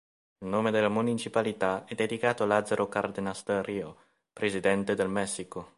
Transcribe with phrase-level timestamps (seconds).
[0.39, 3.95] Il nome della municipalità è dedicato a Lázaro Cárdenas del Río,
[4.33, 5.69] presidente del Messico.